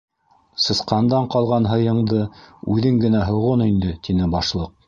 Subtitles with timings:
[0.67, 2.23] -Сысҡандан ҡалған һыйыңды
[2.77, 4.79] үҙең генә һоғон инде,- тине Башлыҡ.